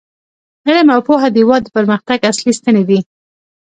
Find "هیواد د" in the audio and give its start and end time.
1.41-1.69